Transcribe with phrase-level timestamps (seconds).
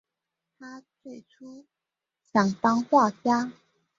[0.57, 1.67] 他最初
[2.33, 3.53] 想当画家。